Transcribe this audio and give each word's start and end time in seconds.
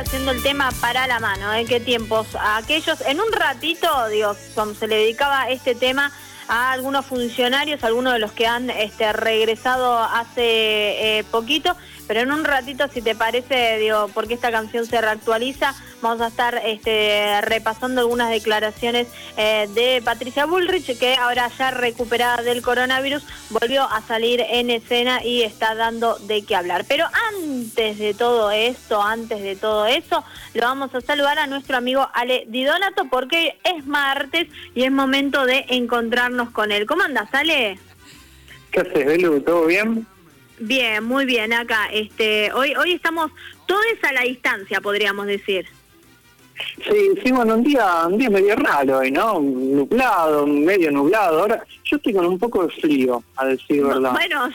haciendo 0.00 0.30
el 0.30 0.42
tema 0.42 0.70
para 0.80 1.06
la 1.06 1.20
mano, 1.20 1.52
¿en 1.52 1.60
¿eh? 1.60 1.68
qué 1.68 1.80
tiempos? 1.80 2.26
aquellos, 2.40 3.00
en 3.02 3.20
un 3.20 3.30
ratito, 3.32 4.08
digo, 4.08 4.34
se 4.34 4.86
le 4.86 4.96
dedicaba 4.96 5.50
este 5.50 5.74
tema 5.74 6.10
a 6.48 6.72
algunos 6.72 7.06
funcionarios, 7.06 7.84
algunos 7.84 8.14
de 8.14 8.18
los 8.18 8.32
que 8.32 8.46
han 8.46 8.70
este, 8.70 9.12
regresado 9.12 9.98
hace 9.98 11.18
eh, 11.18 11.24
poquito, 11.30 11.76
pero 12.10 12.22
en 12.22 12.32
un 12.32 12.44
ratito, 12.44 12.88
si 12.92 13.02
te 13.02 13.14
parece, 13.14 13.78
digo, 13.78 14.10
porque 14.12 14.34
esta 14.34 14.50
canción 14.50 14.84
se 14.84 15.00
reactualiza, 15.00 15.76
vamos 16.02 16.20
a 16.20 16.26
estar 16.26 16.60
este, 16.64 17.40
repasando 17.42 18.00
algunas 18.00 18.30
declaraciones 18.30 19.06
eh, 19.36 19.68
de 19.76 20.02
Patricia 20.04 20.44
Bullrich, 20.44 20.98
que 20.98 21.14
ahora 21.14 21.48
ya 21.56 21.70
recuperada 21.70 22.42
del 22.42 22.62
coronavirus, 22.62 23.24
volvió 23.50 23.84
a 23.84 24.02
salir 24.02 24.40
en 24.40 24.70
escena 24.70 25.24
y 25.24 25.42
está 25.42 25.76
dando 25.76 26.18
de 26.18 26.42
qué 26.42 26.56
hablar. 26.56 26.84
Pero 26.88 27.06
antes 27.30 28.00
de 28.00 28.12
todo 28.12 28.50
esto, 28.50 29.00
antes 29.00 29.40
de 29.40 29.54
todo 29.54 29.86
eso, 29.86 30.24
lo 30.54 30.62
vamos 30.62 30.92
a 30.96 31.00
saludar 31.02 31.38
a 31.38 31.46
nuestro 31.46 31.76
amigo 31.76 32.08
Ale 32.12 32.42
Di 32.48 32.64
Donato, 32.64 33.04
porque 33.08 33.56
es 33.62 33.86
martes 33.86 34.48
y 34.74 34.82
es 34.82 34.90
momento 34.90 35.46
de 35.46 35.64
encontrarnos 35.68 36.50
con 36.50 36.72
él. 36.72 36.86
¿Cómo 36.86 37.04
andas, 37.04 37.32
Ale? 37.32 37.78
¿Qué 38.72 38.80
haces, 38.80 39.06
Belu? 39.06 39.40
¿Todo 39.42 39.66
bien? 39.66 40.08
Bien, 40.60 41.02
muy 41.02 41.24
bien 41.24 41.52
acá. 41.54 41.88
Este, 41.90 42.52
hoy, 42.52 42.74
hoy 42.74 42.92
estamos 42.92 43.32
todos 43.66 43.82
a 44.02 44.12
la 44.12 44.22
distancia, 44.22 44.80
podríamos 44.80 45.26
decir. 45.26 45.66
Sí, 46.84 47.20
sí, 47.24 47.32
bueno, 47.32 47.54
un 47.54 47.64
día, 47.64 48.06
un 48.06 48.18
día 48.18 48.28
medio 48.28 48.54
raro 48.56 48.98
hoy, 48.98 49.10
¿no? 49.10 49.40
Nublado, 49.40 50.46
medio 50.46 50.90
nublado. 50.90 51.40
Ahora, 51.40 51.64
yo 51.84 51.96
estoy 51.96 52.12
con 52.12 52.26
un 52.26 52.38
poco 52.38 52.66
de 52.66 52.74
frío, 52.74 53.24
a 53.36 53.46
decir 53.46 53.82
verdad. 53.82 54.12
Bueno, 54.12 54.50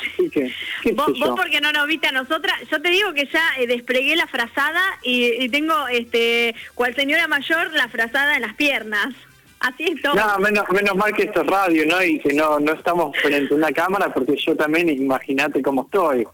vos, 0.93 1.19
vos, 1.19 1.33
porque 1.35 1.59
no 1.59 1.71
nos 1.71 1.87
viste 1.87 2.07
a 2.07 2.11
nosotras, 2.11 2.55
yo 2.69 2.79
te 2.79 2.89
digo 2.89 3.11
que 3.13 3.25
ya 3.25 3.41
eh, 3.57 3.65
desplegué 3.65 4.15
la 4.15 4.27
frazada 4.27 4.81
y, 5.01 5.49
tengo, 5.49 5.87
este, 5.87 6.55
cual 6.75 6.95
señora 6.95 7.27
mayor, 7.27 7.73
la 7.73 7.87
frazada 7.89 8.35
en 8.35 8.43
las 8.43 8.53
piernas. 8.53 9.15
Así 9.59 9.83
es 9.83 10.01
todo. 10.01 10.15
No, 10.15 10.37
menos, 10.39 10.63
menos 10.71 10.95
mal 10.95 11.13
que 11.13 11.23
esto 11.23 11.41
es 11.41 11.47
radio, 11.47 11.85
¿no? 11.85 12.03
Y 12.03 12.19
que 12.19 12.33
no, 12.33 12.59
no 12.59 12.73
estamos 12.73 13.15
frente 13.17 13.53
a 13.53 13.57
una 13.57 13.71
cámara 13.71 14.13
porque 14.13 14.35
yo 14.35 14.55
también, 14.55 14.89
imagínate 14.89 15.61
cómo 15.61 15.83
estoy. 15.83 16.27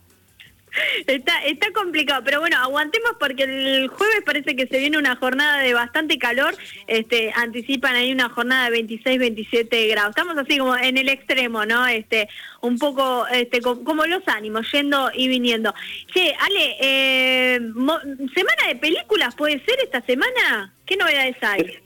Está, 1.05 1.43
está 1.43 1.71
complicado, 1.73 2.21
pero 2.23 2.39
bueno, 2.39 2.57
aguantemos 2.57 3.11
porque 3.19 3.43
el 3.43 3.87
jueves 3.89 4.21
parece 4.25 4.55
que 4.55 4.67
se 4.67 4.79
viene 4.79 4.97
una 4.97 5.17
jornada 5.17 5.59
de 5.59 5.73
bastante 5.73 6.17
calor, 6.17 6.55
este, 6.87 7.31
anticipan 7.35 7.95
ahí 7.95 8.11
una 8.11 8.29
jornada 8.29 8.65
de 8.65 8.71
26, 8.71 9.19
27 9.19 9.87
grados. 9.87 10.11
Estamos 10.11 10.37
así 10.37 10.57
como 10.57 10.75
en 10.77 10.97
el 10.97 11.09
extremo, 11.09 11.65
¿no? 11.65 11.85
Este, 11.87 12.29
un 12.61 12.77
poco 12.77 13.27
este, 13.27 13.61
como 13.61 14.05
los 14.05 14.25
ánimos, 14.27 14.71
yendo 14.71 15.11
y 15.13 15.27
viniendo. 15.27 15.73
Che, 16.13 16.33
Ale, 16.39 16.77
eh, 16.79 17.59
¿semana 18.33 18.67
de 18.67 18.75
películas 18.75 19.35
puede 19.35 19.63
ser 19.65 19.77
esta 19.83 20.01
semana? 20.01 20.73
¿Qué 20.85 20.95
novedades 20.95 21.35
hay? 21.41 21.79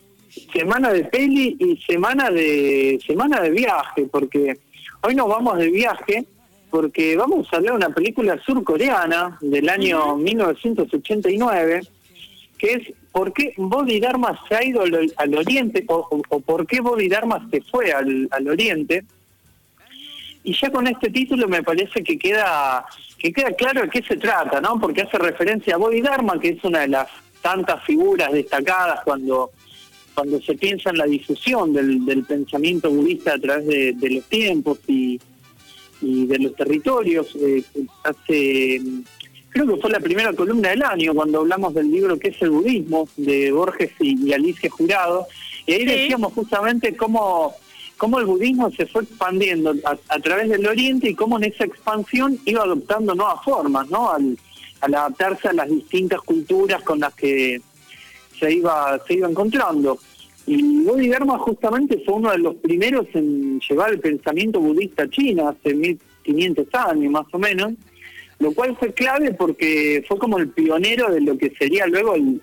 Semana 0.53 0.91
de 0.91 1.05
peli 1.05 1.55
y 1.59 1.77
semana 1.77 2.29
de 2.29 2.99
semana 3.05 3.41
de 3.41 3.49
viaje, 3.51 4.07
porque 4.11 4.57
hoy 5.01 5.15
nos 5.15 5.27
vamos 5.27 5.57
de 5.57 5.69
viaje 5.69 6.25
porque 6.69 7.15
vamos 7.15 7.47
a 7.51 7.57
hablar 7.57 7.73
de 7.73 7.85
una 7.85 7.95
película 7.95 8.37
surcoreana 8.45 9.37
del 9.39 9.69
año 9.69 10.17
1989 10.17 11.81
que 12.57 12.73
es 12.73 12.93
¿Por 13.15 13.31
qué 13.31 13.53
Body 13.55 14.01
Dharma 14.01 14.37
se 14.45 14.55
ha 14.55 14.61
ido 14.61 14.81
al, 14.81 15.35
oriente 15.35 15.85
o, 15.87 16.21
por 16.45 16.67
qué 16.67 16.81
Body 16.81 17.07
Dharma 17.07 17.47
se 17.49 17.61
fue 17.61 17.93
al, 17.93 18.27
al 18.29 18.49
oriente? 18.49 19.05
Y 20.43 20.53
ya 20.53 20.69
con 20.69 20.85
este 20.85 21.09
título 21.09 21.47
me 21.47 21.63
parece 21.63 22.03
que 22.03 22.19
queda 22.19 22.85
que 23.17 23.31
queda 23.31 23.51
claro 23.53 23.83
de 23.83 23.89
qué 23.89 24.03
se 24.03 24.17
trata, 24.17 24.59
¿no? 24.59 24.77
Porque 24.81 25.03
hace 25.03 25.17
referencia 25.17 25.75
a 25.75 25.77
Body 25.77 26.01
Dharma, 26.01 26.37
que 26.41 26.49
es 26.49 26.63
una 26.65 26.81
de 26.81 26.89
las 26.89 27.07
tantas 27.41 27.81
figuras 27.85 28.33
destacadas 28.33 28.99
cuando 29.05 29.51
cuando 30.15 30.41
se 30.41 30.55
piensa 30.55 30.89
en 30.89 30.97
la 30.97 31.05
difusión 31.05 31.73
del, 31.73 32.23
pensamiento 32.27 32.89
budista 32.89 33.33
a 33.33 33.39
través 33.39 33.67
de, 33.67 34.09
los 34.09 34.23
tiempos 34.23 34.79
y, 34.87 35.19
de 36.01 36.39
los 36.39 36.55
territorios, 36.55 37.35
eh, 37.35 37.63
hace, 38.03 38.81
creo 39.49 39.67
que 39.67 39.81
fue 39.81 39.91
la 39.91 39.99
primera 39.99 40.31
columna 40.33 40.69
del 40.69 40.83
año 40.83 41.13
cuando 41.13 41.39
hablamos 41.41 41.73
del 41.73 41.91
libro 41.91 42.17
que 42.17 42.29
es 42.29 42.41
el 42.41 42.51
budismo 42.51 43.09
de 43.17 43.51
Borges 43.51 43.91
y, 43.99 44.31
Alicia 44.31 44.69
Jurado, 44.69 45.27
y 45.67 45.73
ahí 45.73 45.85
decíamos 45.85 46.33
justamente 46.33 46.95
cómo, 46.95 47.53
cómo 47.97 48.19
el 48.19 48.25
budismo 48.25 48.71
se 48.71 48.85
fue 48.85 49.03
expandiendo 49.03 49.73
a, 49.83 50.19
través 50.19 50.49
del 50.49 50.65
oriente 50.65 51.09
y 51.09 51.15
cómo 51.15 51.37
en 51.37 51.45
esa 51.45 51.65
expansión 51.65 52.39
iba 52.45 52.63
adoptando 52.63 53.15
nuevas 53.15 53.43
formas, 53.43 53.89
¿no? 53.89 54.11
al 54.11 54.37
adaptarse 54.81 55.49
a 55.49 55.53
las 55.53 55.69
distintas 55.69 56.21
culturas 56.21 56.83
con 56.83 56.99
las 56.99 57.13
que 57.15 57.61
se 58.39 58.53
iba, 58.53 58.99
se 59.07 59.15
iba 59.15 59.29
encontrando. 59.29 59.99
Y 60.47 60.83
Bodhidharma 60.83 61.39
justamente 61.39 62.01
fue 62.05 62.15
uno 62.15 62.31
de 62.31 62.37
los 62.37 62.55
primeros 62.55 63.07
en 63.13 63.59
llevar 63.59 63.91
el 63.91 63.99
pensamiento 63.99 64.59
budista 64.59 65.03
a 65.03 65.09
China 65.09 65.49
hace 65.49 65.73
1500 65.73 66.67
años 66.73 67.11
más 67.11 67.25
o 67.31 67.39
menos, 67.39 67.73
lo 68.39 68.51
cual 68.51 68.75
fue 68.77 68.93
clave 68.93 69.33
porque 69.33 70.03
fue 70.07 70.19
como 70.19 70.37
el 70.37 70.49
pionero 70.49 71.11
de 71.11 71.21
lo 71.21 71.37
que 71.37 71.51
sería 71.57 71.87
luego 71.87 72.15
el, 72.15 72.41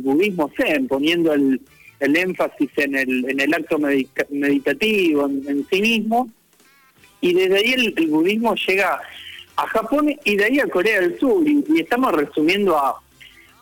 budismo 0.00 0.50
zen, 0.56 0.88
poniendo 0.88 1.32
el, 1.32 1.60
énfasis 2.00 2.70
en 2.76 2.96
el, 2.96 3.30
en 3.30 3.38
el 3.38 3.54
acto 3.54 3.78
meditativo, 3.78 5.26
en, 5.26 5.64
sí 5.70 5.80
mismo, 5.80 6.28
y 7.20 7.32
desde 7.32 7.58
ahí 7.58 7.94
el, 7.96 8.06
budismo 8.08 8.56
llega 8.66 9.00
a 9.54 9.66
Japón 9.68 10.12
y 10.24 10.36
de 10.36 10.44
ahí 10.44 10.58
a 10.58 10.66
Corea 10.66 11.00
del 11.00 11.16
Sur, 11.20 11.46
y 11.46 11.80
estamos 11.80 12.12
resumiendo 12.12 12.76
a 12.76 13.00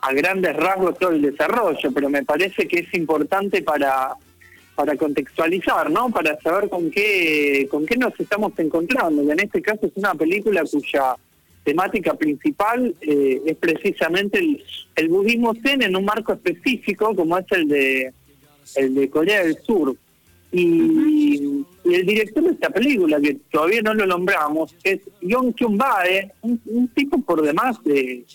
a 0.07 0.13
grandes 0.13 0.55
rasgos 0.55 0.97
todo 0.99 1.11
el 1.11 1.21
desarrollo, 1.21 1.91
pero 1.91 2.09
me 2.09 2.23
parece 2.23 2.67
que 2.67 2.79
es 2.81 2.93
importante 2.93 3.63
para, 3.63 4.15
para 4.75 4.95
contextualizar, 4.95 5.89
¿no? 5.89 6.09
Para 6.09 6.39
saber 6.41 6.69
con 6.69 6.91
qué, 6.91 7.67
con 7.71 7.85
qué 7.85 7.97
nos 7.97 8.17
estamos 8.19 8.53
encontrando. 8.57 9.23
Y 9.23 9.31
en 9.31 9.39
este 9.39 9.61
caso 9.61 9.87
es 9.87 9.93
una 9.95 10.13
película 10.13 10.63
cuya 10.63 11.15
temática 11.63 12.13
principal 12.13 12.93
eh, 13.01 13.41
es 13.47 13.57
precisamente 13.57 14.39
el, 14.95 15.07
budismo 15.09 15.55
zen 15.55 15.81
en 15.81 15.95
un 15.95 16.05
marco 16.05 16.33
específico 16.33 17.15
como 17.15 17.39
es 17.39 17.45
el 17.49 17.67
de 17.67 18.13
el 18.75 18.93
de 18.93 19.09
Corea 19.09 19.43
del 19.43 19.57
Sur. 19.63 19.95
Y, 20.51 21.65
el 21.83 22.05
director 22.05 22.43
de 22.43 22.51
esta 22.51 22.69
película, 22.71 23.21
que 23.21 23.37
todavía 23.51 23.81
no 23.83 23.93
lo 23.93 24.07
nombramos, 24.07 24.75
es 24.83 25.01
Yong 25.21 25.53
Kyung 25.53 25.77
Bae, 25.77 26.31
un, 26.41 26.59
un 26.65 26.87
tipo 26.87 27.21
por 27.21 27.43
demás 27.43 27.77
de 27.83 28.25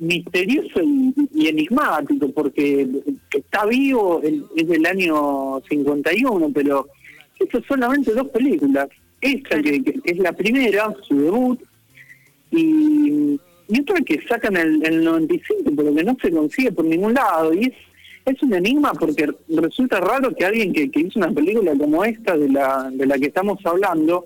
misterioso 0.00 0.80
y, 0.82 1.46
enigmático, 1.46 2.30
porque 2.32 2.88
está 3.30 3.66
vivo, 3.66 4.20
es 4.56 4.66
del 4.66 4.86
año 4.86 5.60
51, 5.68 6.50
pero 6.52 6.88
eso 7.38 7.62
solamente 7.68 8.12
dos 8.12 8.28
películas. 8.28 8.88
Esta, 9.20 9.60
que, 9.60 10.00
es 10.04 10.18
la 10.18 10.32
primera, 10.32 10.92
su 11.06 11.20
debut, 11.20 11.60
y, 12.50 13.38
otra 13.78 14.00
que 14.00 14.20
sacan 14.26 14.56
el, 14.56 14.84
el 14.84 15.04
95, 15.04 15.70
pero 15.76 15.94
que 15.94 16.02
no 16.02 16.16
se 16.20 16.30
consigue 16.30 16.72
por 16.72 16.86
ningún 16.86 17.14
lado. 17.14 17.52
Y 17.54 17.64
es, 17.66 17.74
es 18.24 18.42
un 18.42 18.54
enigma 18.54 18.92
porque 18.94 19.28
resulta 19.48 20.00
raro 20.00 20.34
que 20.34 20.44
alguien 20.44 20.72
que, 20.72 20.90
que 20.90 21.00
hizo 21.00 21.18
una 21.18 21.30
película 21.30 21.72
como 21.78 22.04
esta, 22.04 22.36
de 22.36 22.48
la, 22.48 22.90
de 22.90 23.06
la 23.06 23.18
que 23.18 23.26
estamos 23.26 23.58
hablando, 23.64 24.24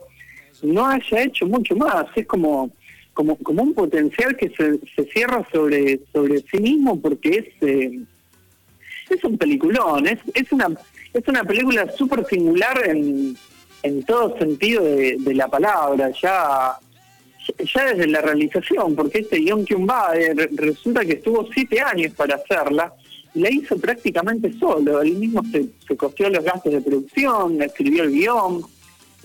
no 0.63 0.87
haya 0.87 1.25
hecho 1.25 1.47
mucho 1.47 1.77
más. 1.77 2.07
Es 2.15 2.27
como 2.27 2.71
como, 3.15 3.37
como 3.37 3.63
un 3.63 3.73
potencial 3.73 4.37
que 4.37 4.51
se, 4.51 4.79
se 4.95 5.11
cierra 5.11 5.47
sobre, 5.51 6.01
sobre 6.13 6.41
sí 6.41 6.59
mismo 6.59 7.01
porque 7.01 7.39
es, 7.39 7.69
eh, 7.69 8.01
es 9.09 9.25
un 9.25 9.39
peliculón, 9.39 10.07
es, 10.07 10.19
es, 10.35 10.51
una, 10.53 10.69
es 11.13 11.27
una 11.29 11.45
película 11.45 11.91
súper 11.97 12.27
singular 12.27 12.89
en, 12.89 13.37
en 13.83 14.03
todo 14.03 14.37
sentido 14.39 14.83
de, 14.85 15.35
la 15.35 15.47
palabra, 15.49 16.11
ya, 16.21 16.77
ya 17.73 17.85
desde 17.85 18.07
la 18.09 18.21
realización, 18.21 18.97
porque 18.97 19.19
este 19.21 19.39
guion 19.39 19.65
que 19.65 19.77
resulta 20.57 21.05
que 21.05 21.15
estuvo 21.15 21.47
siete 21.53 21.81
años 21.81 22.13
para 22.15 22.37
hacerla, 22.37 22.93
y 23.35 23.41
la 23.41 23.51
hizo 23.51 23.77
prácticamente 23.77 24.53
solo, 24.59 25.03
él 25.03 25.15
mismo 25.15 25.43
se, 25.53 25.67
se 25.87 25.97
costeó 25.97 26.31
los 26.31 26.45
gastos 26.45 26.73
de 26.73 26.81
producción, 26.81 27.61
escribió 27.63 28.05
el 28.05 28.13
guion, 28.13 28.63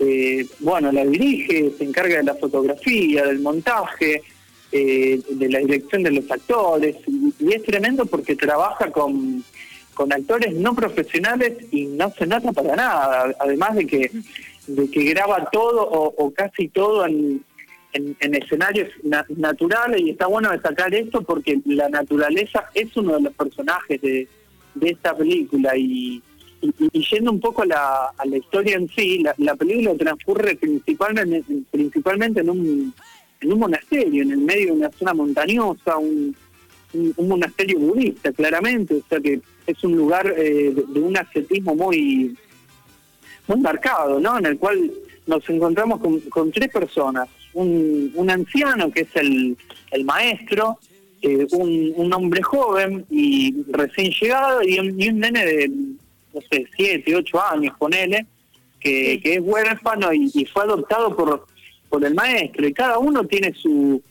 eh, 0.00 0.46
bueno, 0.60 0.90
la 0.90 1.04
dirige, 1.04 1.72
se 1.76 1.84
encarga 1.84 2.16
de 2.16 2.22
la 2.24 2.34
fotografía, 2.34 3.26
del 3.26 3.40
montaje, 3.40 4.22
eh, 4.72 5.20
de 5.28 5.48
la 5.50 5.58
dirección 5.58 6.02
de 6.02 6.10
los 6.10 6.30
actores, 6.30 6.96
y, 7.06 7.52
es 7.52 7.62
tremendo 7.64 8.06
porque 8.06 8.34
trabaja 8.34 8.90
con, 8.90 9.44
con 9.92 10.10
actores 10.10 10.54
no 10.54 10.74
profesionales 10.74 11.52
y 11.70 11.84
no 11.84 12.10
se 12.18 12.26
nota 12.26 12.50
para 12.50 12.76
nada, 12.76 13.34
además 13.38 13.76
de 13.76 13.86
que, 13.86 14.10
de 14.68 14.90
que 14.90 15.04
graba 15.04 15.50
todo 15.52 15.82
o, 15.82 16.30
casi 16.32 16.68
todo 16.68 17.04
en, 17.04 17.44
en, 17.92 18.34
escenarios 18.34 18.88
naturales, 19.36 20.00
y 20.00 20.10
está 20.10 20.28
bueno 20.28 20.50
destacar 20.50 20.94
esto 20.94 21.20
porque 21.20 21.60
la 21.66 21.90
naturaleza 21.90 22.70
es 22.72 22.96
uno 22.96 23.16
de 23.16 23.22
los 23.22 23.34
personajes 23.34 24.00
de, 24.00 24.26
de 24.76 24.90
esta 24.90 25.14
película 25.14 25.76
y 25.76 26.22
y, 26.60 27.06
yendo 27.10 27.30
un 27.30 27.40
poco 27.40 27.62
a 27.62 27.66
la, 27.66 28.06
a 28.16 28.26
la 28.26 28.36
historia 28.36 28.76
en 28.76 28.88
sí, 28.88 29.22
la, 29.38 29.54
película 29.54 29.94
transcurre 29.96 30.56
principalmente, 30.56 31.42
principalmente 31.70 32.40
en 32.40 32.50
un, 32.50 32.94
en 33.40 33.52
un 33.52 33.58
monasterio, 33.58 34.22
en 34.22 34.32
el 34.32 34.38
medio 34.38 34.66
de 34.66 34.72
una 34.72 34.90
zona 34.92 35.14
montañosa, 35.14 35.96
un, 35.96 36.36
un, 36.92 37.28
monasterio 37.28 37.78
budista, 37.78 38.32
claramente, 38.32 38.94
o 38.94 39.02
sea 39.08 39.20
que 39.20 39.40
es 39.66 39.84
un 39.84 39.96
lugar 39.96 40.34
eh, 40.36 40.72
de, 40.74 41.00
un 41.00 41.16
ascetismo 41.16 41.74
muy, 41.74 42.36
muy 43.46 43.60
marcado, 43.60 44.20
¿no? 44.20 44.38
En 44.38 44.46
el 44.46 44.58
cual 44.58 44.90
nos 45.26 45.48
encontramos 45.48 46.00
con, 46.28 46.50
tres 46.50 46.70
personas, 46.70 47.28
un, 47.54 48.12
un, 48.14 48.30
anciano 48.30 48.90
que 48.90 49.02
es 49.02 49.16
el, 49.16 49.56
el 49.92 50.04
maestro, 50.04 50.78
eh, 51.22 51.46
un, 51.52 51.92
un, 51.96 52.12
hombre 52.12 52.42
joven 52.42 53.04
y 53.10 53.54
recién 53.70 54.10
llegado 54.10 54.62
y 54.62 54.78
un, 54.78 54.96
nene 54.96 55.44
de, 55.44 55.70
no 56.32 56.40
sé, 56.50 56.66
siete, 56.76 57.14
ocho 57.16 57.42
años, 57.42 57.74
ponele, 57.78 58.26
que, 58.78 59.20
que 59.22 59.34
es 59.34 59.40
huérfano 59.40 60.12
y, 60.12 60.30
y 60.32 60.44
fue 60.46 60.64
adoptado 60.64 61.14
por, 61.14 61.46
por 61.88 62.04
el 62.04 62.14
maestro 62.14 62.66
y 62.66 62.72
cada 62.72 62.98
uno 62.98 63.24
tiene 63.24 63.52
su 63.54 64.02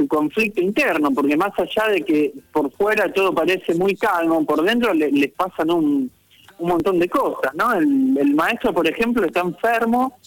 su 0.00 0.08
conflicto 0.08 0.62
interno, 0.62 1.10
porque 1.10 1.36
más 1.36 1.52
allá 1.58 1.90
de 1.90 2.02
que 2.02 2.32
por 2.52 2.70
fuera 2.72 3.12
todo 3.12 3.34
parece 3.34 3.74
muy 3.74 3.94
calmo, 3.94 4.46
por 4.46 4.62
dentro 4.62 4.94
les 4.94 5.30
pasan 5.32 5.70
un, 5.70 6.10
un 6.58 6.68
montón 6.68 6.98
de 6.98 7.08
cosas, 7.08 7.54
¿no? 7.54 7.72
El, 7.74 8.34
maestro, 8.34 8.72
por 8.72 8.86
ejemplo, 8.86 9.26
está 9.26 9.40
enfermo 9.40 10.18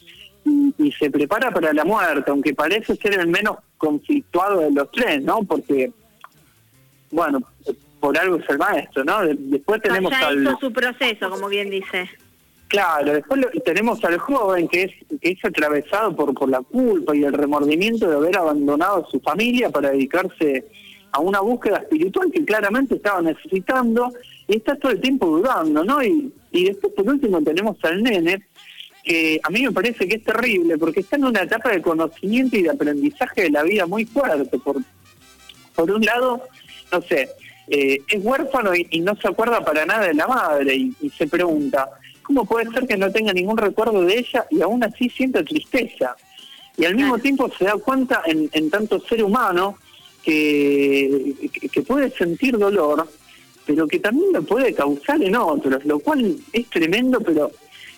y, 0.46 0.92
se 0.92 1.10
prepara 1.10 1.52
para 1.52 1.74
la 1.74 1.86
muerte, 1.86 2.30
aunque 2.30 2.54
parece 2.54 2.96
ser 2.96 3.20
el 3.20 3.28
menos 3.28 3.58
conflictuado 3.78 4.60
de 4.60 4.72
los 4.72 4.92
tres, 4.92 5.24
¿no? 5.24 5.44
Porque, 5.44 5.92
bueno, 7.12 7.40
por 8.04 8.18
algo 8.18 8.36
es 8.36 8.50
el 8.50 8.58
maestro, 8.58 9.06
¿no? 9.06 9.22
Después 9.26 9.82
tenemos 9.82 10.12
ya 10.12 10.28
al... 10.28 10.58
su 10.60 10.74
proceso, 10.74 11.30
como 11.30 11.48
bien 11.48 11.70
dice. 11.70 12.10
Claro, 12.68 13.14
después 13.14 13.46
tenemos 13.64 14.04
al 14.04 14.18
joven 14.18 14.68
que 14.68 14.84
es 14.84 14.92
que 15.22 15.30
es 15.30 15.46
atravesado 15.46 16.14
por, 16.14 16.34
por 16.34 16.50
la 16.50 16.60
culpa 16.60 17.16
y 17.16 17.24
el 17.24 17.32
remordimiento 17.32 18.10
de 18.10 18.18
haber 18.18 18.36
abandonado 18.36 19.06
a 19.06 19.10
su 19.10 19.22
familia 19.22 19.70
para 19.70 19.92
dedicarse 19.92 20.66
a 21.14 21.22
una 21.22 21.40
búsqueda 21.40 21.78
espiritual 21.78 22.30
que 22.30 22.44
claramente 22.44 22.96
estaba 22.96 23.22
necesitando 23.22 24.12
y 24.50 24.58
está 24.58 24.76
todo 24.76 24.92
el 24.92 25.00
tiempo 25.00 25.28
dudando, 25.28 25.86
¿no? 25.86 26.04
Y, 26.04 26.34
y 26.52 26.66
después 26.66 26.92
por 26.92 27.08
último 27.08 27.42
tenemos 27.42 27.78
al 27.84 28.04
nene 28.04 28.44
que 29.06 29.40
a 29.42 29.50
mí 29.50 29.64
me 29.64 29.72
parece 29.72 30.10
que 30.10 30.16
es 30.16 30.24
terrible 30.26 30.78
porque 30.78 31.00
está 31.00 31.16
en 31.16 31.24
una 31.24 31.44
etapa 31.44 31.70
de 31.70 31.82
conocimiento 31.82 32.58
y 32.58 32.64
de 32.64 32.70
aprendizaje 32.72 33.44
de 33.44 33.52
la 33.52 33.64
vida 33.64 33.86
muy 33.86 34.04
fuerte. 34.04 34.58
Por, 34.58 34.76
por 35.74 35.90
un 35.90 36.04
lado, 36.04 36.42
no 36.92 37.02
sé, 37.04 37.30
eh, 37.68 38.02
es 38.08 38.24
huérfano 38.24 38.72
y, 38.76 39.00
no 39.00 39.16
se 39.16 39.28
acuerda 39.28 39.64
para 39.64 39.86
nada 39.86 40.08
de 40.08 40.14
la 40.14 40.28
madre 40.28 40.76
y 40.76 41.10
se 41.18 41.28
pregunta, 41.28 41.90
¿Cómo 42.24 42.46
puede 42.46 42.72
ser 42.72 42.88
que 42.88 42.98
no 42.98 43.12
tenga 43.12 43.34
ningún 43.34 43.58
recuerdo 43.58 44.02
de 44.02 44.20
ella 44.20 44.48
y 44.50 44.62
aún 44.62 44.84
así 44.84 45.10
sienta 45.10 45.44
tristeza? 45.44 46.16
Y 46.78 46.86
al 46.86 46.96
mismo 46.96 47.20
tiempo 47.20 47.52
se 47.56 47.66
da 47.66 47.74
cuenta 47.74 48.24
en, 48.26 48.70
tanto 48.72 49.00
ser 49.02 49.24
humano 49.24 49.78
que, 50.24 51.36
que, 51.72 51.82
puede 51.82 52.10
sentir 52.12 52.58
dolor, 52.58 53.08
pero 53.66 53.88
que 53.88 54.00
también 54.00 54.34
lo 54.34 54.42
puede 54.42 54.74
causar 54.74 55.22
en 55.22 55.36
otros, 55.36 55.86
lo 55.86 56.00
cual 56.00 56.38
es 56.52 56.70
tremendo, 56.70 57.20
pero 57.20 57.52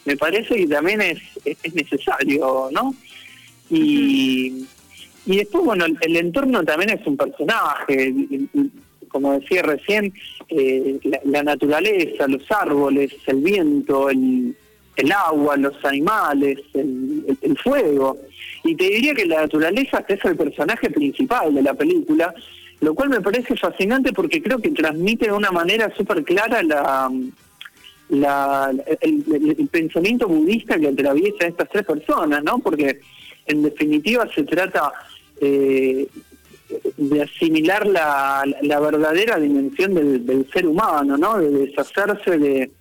me 0.03 0.17
parece 0.17 0.55
que 0.55 0.67
también 0.67 1.01
es, 1.01 1.19
es 1.45 1.73
necesario, 1.73 2.69
¿no? 2.71 2.93
Y, 3.69 4.65
y 5.25 5.37
después, 5.37 5.63
bueno, 5.63 5.85
el, 5.85 6.15
entorno 6.17 6.63
también 6.63 6.99
es 6.99 7.07
un 7.07 7.15
personaje 7.15 8.11
como 9.15 9.31
decía 9.39 9.61
recién, 9.61 10.11
eh, 10.49 10.99
la, 11.23 11.41
naturaleza, 11.41 12.27
los 12.27 12.51
árboles, 12.51 13.13
el 13.27 13.37
viento, 13.37 14.09
el, 14.09 14.53
agua, 15.09 15.55
los 15.55 15.85
animales, 15.85 16.59
el, 16.73 17.57
fuego. 17.63 18.17
Y 18.65 18.75
te 18.75 18.83
diría 18.83 19.13
que 19.13 19.25
la 19.25 19.43
naturaleza 19.43 20.03
es 20.05 20.19
el 20.25 20.35
personaje 20.35 20.89
principal 20.89 21.53
de 21.53 21.61
la 21.61 21.73
película, 21.73 22.35
lo 22.81 22.93
cual 22.93 23.07
me 23.07 23.21
parece 23.21 23.55
fascinante 23.55 24.11
porque 24.11 24.43
creo 24.43 24.59
que 24.59 24.71
transmite 24.71 25.27
de 25.27 25.31
una 25.31 25.51
manera 25.51 25.89
súper 25.95 26.21
clara 26.25 26.61
la, 28.09 28.73
el, 28.99 29.69
pensamiento 29.71 30.27
budista 30.27 30.77
que 30.77 30.89
atraviesa 30.89 31.45
a 31.45 31.47
estas 31.47 31.69
tres 31.69 31.85
personas, 31.85 32.43
¿no? 32.43 32.59
Porque 32.59 32.99
en 33.45 33.63
definitiva 33.63 34.27
se 34.35 34.43
trata 34.43 34.91
eh, 35.39 36.05
de 36.97 37.21
asimilar 37.21 37.85
la, 37.85 38.43
la 38.61 38.79
verdadera 38.79 39.39
dimensión 39.39 39.93
del, 39.93 40.47
ser 40.51 40.67
humano, 40.67 41.17
¿no? 41.17 41.37
De 41.37 41.49
deshacerse 41.49 42.37
de 42.37 42.71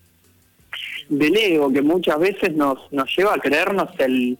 del 1.09 1.37
ego 1.37 1.71
que 1.71 1.83
muchas 1.83 2.19
veces 2.19 2.55
nos, 2.57 2.91
nos 2.91 3.15
lleva 3.15 3.35
a 3.35 3.39
creernos 3.39 3.91
el, 3.99 4.39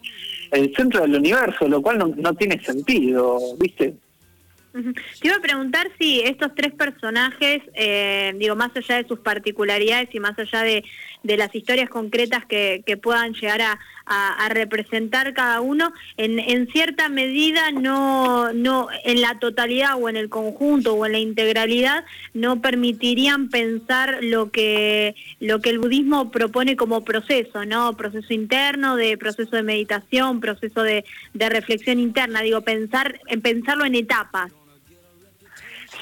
el 0.51 0.75
centro 0.75 1.03
del 1.03 1.17
universo, 1.17 1.69
lo 1.69 1.83
cual 1.83 1.99
no, 1.99 2.07
no 2.17 2.33
tiene 2.35 2.59
sentido, 2.59 3.39
¿viste? 3.59 3.95
Te 4.75 5.29
iba 5.29 5.37
a 5.37 5.41
preguntar 5.41 5.89
si 6.01 6.21
estos 6.23 6.53
tres 6.57 6.73
personajes, 6.73 7.63
eh, 7.75 8.33
digo, 8.37 8.57
más 8.57 8.73
allá 8.75 8.97
de 8.97 9.07
sus 9.07 9.21
particularidades 9.21 10.13
y 10.13 10.19
más 10.19 10.37
allá 10.37 10.63
de, 10.63 10.83
las 11.23 11.55
historias 11.55 11.89
concretas 11.89 12.45
que, 12.45 12.83
puedan 13.01 13.35
llegar 13.35 13.61
a, 13.61 13.79
representar 14.49 15.35
cada 15.35 15.61
uno, 15.61 15.93
en, 16.17 16.67
cierta 16.69 17.09
medida 17.09 17.71
no, 17.71 18.53
no, 18.53 18.89
en 19.05 19.21
la 19.21 19.39
totalidad 19.39 20.01
o 20.01 20.09
en 20.09 20.17
el 20.17 20.29
conjunto 20.29 20.95
o 20.95 21.07
en 21.07 21.13
la 21.13 21.19
integralidad, 21.19 22.05
no 22.33 22.61
permitirían 22.61 23.49
pensar 23.49 24.19
lo 24.23 24.51
que, 24.51 25.15
lo 25.41 25.61
que 25.61 25.71
el 25.71 25.79
budismo 25.79 26.31
propone 26.31 26.77
como 26.77 27.05
proceso, 27.05 27.65
¿no? 27.65 27.97
Proceso 27.97 28.33
interno, 28.33 28.97
de 28.97 29.17
proceso 29.17 29.57
de 29.57 29.63
meditación, 29.63 30.41
proceso 30.41 30.83
de, 30.83 31.05
de 31.33 31.49
reflexión 31.49 31.99
interna, 31.99 32.43
digo, 32.43 32.61
pensar, 32.61 33.21
en 33.29 33.41
pensarlo 33.41 33.85
en 33.85 33.95
etapas. 33.95 34.53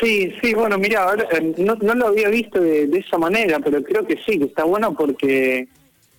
Sí, 0.00 0.32
sí, 0.40 0.54
bueno, 0.54 0.78
mira, 0.78 1.14
eh, 1.32 1.54
no, 1.58 1.76
no, 1.76 1.94
lo 1.94 2.08
había 2.08 2.28
visto 2.28 2.60
de, 2.60 2.84
esa 2.98 3.18
manera, 3.18 3.60
pero 3.60 3.82
creo 3.82 4.06
que 4.06 4.16
sí, 4.24 4.38
que 4.38 4.46
está 4.46 4.64
bueno 4.64 4.94
porque 4.94 5.68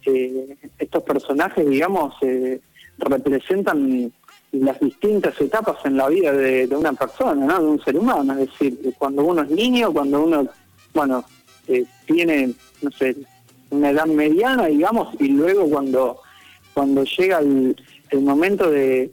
eh, 0.05 0.57
estos 0.77 1.03
personajes, 1.03 1.67
digamos, 1.67 2.15
eh, 2.21 2.59
representan 2.97 4.11
las 4.51 4.79
distintas 4.79 5.39
etapas 5.41 5.77
en 5.85 5.97
la 5.97 6.07
vida 6.09 6.31
de, 6.31 6.67
una 6.75 6.93
persona, 6.93 7.45
¿no? 7.45 7.59
De 7.59 7.67
un 7.67 7.83
ser 7.83 7.97
humano, 7.97 8.33
es 8.33 8.51
decir, 8.51 8.93
cuando 8.97 9.23
uno 9.25 9.41
es 9.41 9.49
niño, 9.49 9.91
cuando 9.91 10.23
uno, 10.23 10.47
bueno, 10.93 11.25
tiene, 12.05 12.53
no 12.81 12.91
sé, 12.91 13.15
una 13.71 13.89
edad 13.89 14.05
mediana, 14.05 14.67
digamos, 14.67 15.15
y 15.19 15.29
luego 15.29 15.67
cuando 15.69 16.19
cuando 16.73 17.03
llega 17.03 17.39
el, 17.39 17.75
momento 18.21 18.69
de 18.69 19.11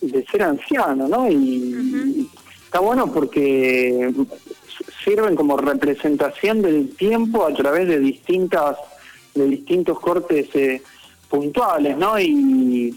de 0.00 0.24
ser 0.26 0.42
anciano, 0.42 1.08
¿no? 1.08 1.30
Y 1.30 2.28
está 2.64 2.80
bueno 2.80 3.12
porque 3.12 4.12
sirven 5.04 5.36
como 5.36 5.56
representación 5.56 6.62
del 6.62 6.94
tiempo 6.96 7.46
a 7.46 7.54
través 7.54 7.88
de 7.88 7.98
distintas 7.98 8.76
de 9.34 9.46
distintos 9.46 10.00
cortes 10.00 10.48
eh, 10.54 10.82
puntuales, 11.28 11.96
¿no? 11.96 12.18
Y, 12.18 12.94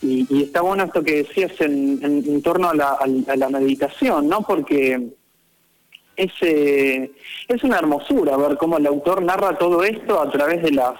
y, 0.00 0.42
está 0.42 0.60
bueno 0.60 0.84
esto 0.84 1.02
que 1.02 1.24
decías 1.24 1.52
en, 1.60 1.98
en, 2.02 2.42
torno 2.42 2.70
a 2.70 2.74
la, 2.74 2.92
a 2.92 3.36
la, 3.36 3.48
meditación, 3.48 4.28
¿no? 4.28 4.42
Porque 4.42 5.08
es, 6.16 6.32
eh, 6.40 7.10
es 7.48 7.64
una 7.64 7.78
hermosura 7.78 8.36
ver 8.36 8.56
cómo 8.56 8.78
el 8.78 8.86
autor 8.86 9.22
narra 9.22 9.58
todo 9.58 9.82
esto 9.82 10.20
a 10.20 10.30
través 10.30 10.62
de 10.62 10.72
las 10.72 10.94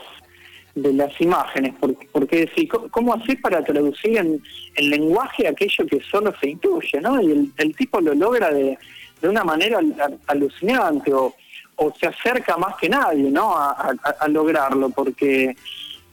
de 0.74 0.92
las 0.92 1.20
imágenes, 1.20 1.74
porque, 1.78 2.08
porque 2.10 2.50
¿cómo 2.90 3.12
hacer 3.12 3.38
para 3.42 3.62
traducir 3.62 4.16
en, 4.16 4.42
el 4.76 4.88
lenguaje 4.88 5.46
aquello 5.46 5.86
que 5.86 6.00
solo 6.00 6.32
se 6.40 6.48
intuye, 6.48 6.98
¿no? 7.00 7.20
Y 7.20 7.52
el, 7.56 7.76
tipo 7.76 8.00
lo 8.00 8.14
logra 8.14 8.50
de, 8.50 8.78
de 9.22 9.28
una 9.28 9.44
manera 9.44 9.80
alucinante 10.26 11.14
o, 11.14 11.32
o, 11.76 11.94
se 11.98 12.08
acerca 12.08 12.56
más 12.56 12.74
que 12.76 12.88
nadie, 12.88 13.30
¿no? 13.30 13.56
A, 13.56 13.94
lograrlo, 14.28 14.90
porque 14.90 15.56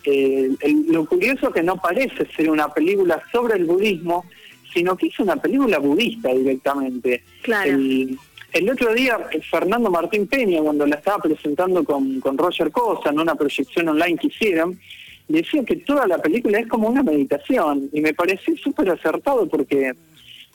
eh, 0.06 0.50
lo 0.88 1.06
curioso 1.06 1.48
es 1.48 1.54
que 1.56 1.64
no 1.64 1.78
parece 1.78 2.28
ser 2.36 2.50
una 2.50 2.72
película 2.72 3.22
sobre 3.32 3.58
el 3.58 3.66
budismo, 3.66 4.26
sino 4.72 4.96
que 4.96 5.08
es 5.08 5.20
una 5.20 5.36
película 5.36 5.80
budista 5.80 6.30
directamente. 6.30 7.24
Claro. 7.42 7.72
El 8.52 8.70
otro 8.70 8.94
día, 8.94 9.18
eh, 9.32 9.42
Fernando 9.42 9.90
Martín 9.90 10.28
Peña, 10.28 10.62
cuando 10.62 10.86
la 10.86 10.96
estaba 10.96 11.18
presentando 11.20 11.84
con, 11.84 12.20
con 12.20 12.38
Roger 12.38 12.72
Cosa 12.72 13.10
en 13.10 13.20
una 13.20 13.36
proyección 13.36 13.90
online 13.90 14.18
que 14.18 14.28
hicieron, 14.28 14.80
decía 15.28 15.64
que 15.64 15.78
toda 15.78 16.08
la 16.08 16.20
película 16.20 16.60
es 16.60 16.68
como 16.68 16.90
una 16.90 17.04
meditación 17.04 17.90
y 17.92 18.02
me 18.02 18.14
pareció 18.14 18.56
súper 18.58 18.90
acertado 18.92 19.48
porque 19.48 19.94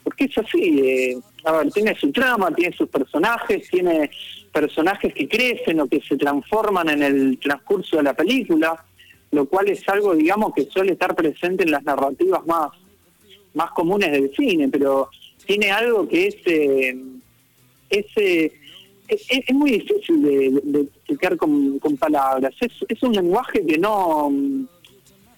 porque 0.05 0.25
es 0.25 0.37
así, 0.37 0.79
eh, 0.81 1.17
a 1.45 1.51
ver, 1.51 1.71
tiene 1.71 1.95
su 1.95 2.11
trama, 2.11 2.51
tiene 2.51 2.75
sus 2.75 2.89
personajes, 2.89 3.69
tiene 3.69 4.09
personajes 4.51 5.13
que 5.13 5.27
crecen 5.27 5.79
o 5.79 5.87
que 5.87 6.01
se 6.01 6.17
transforman 6.17 6.89
en 6.89 7.03
el 7.03 7.39
transcurso 7.39 7.97
de 7.97 8.03
la 8.03 8.13
película, 8.13 8.83
lo 9.31 9.45
cual 9.45 9.69
es 9.69 9.87
algo, 9.89 10.15
digamos, 10.15 10.53
que 10.53 10.65
suele 10.65 10.93
estar 10.93 11.15
presente 11.15 11.63
en 11.63 11.71
las 11.71 11.83
narrativas 11.83 12.45
más, 12.45 12.69
más 13.53 13.71
comunes 13.71 14.11
del 14.11 14.33
cine, 14.35 14.69
pero 14.69 15.09
tiene 15.45 15.71
algo 15.71 16.07
que 16.07 16.27
es... 16.27 16.35
Eh, 16.45 16.97
es, 17.89 18.05
es, 19.07 19.53
muy 19.53 19.71
difícil 19.71 20.21
de, 20.21 20.81
explicar 20.81 21.37
con, 21.37 21.79
palabras. 21.99 22.53
Es, 22.59 23.03
un 23.03 23.13
lenguaje 23.13 23.65
que 23.65 23.77
no, 23.77 24.31